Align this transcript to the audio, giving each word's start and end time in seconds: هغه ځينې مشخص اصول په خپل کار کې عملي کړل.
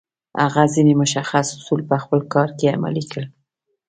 هغه 0.43 0.63
ځينې 0.73 0.93
مشخص 1.01 1.47
اصول 1.57 1.81
په 1.89 1.95
خپل 2.03 2.19
کار 2.33 2.49
کې 2.57 2.73
عملي 2.75 3.03
کړل. 3.11 3.25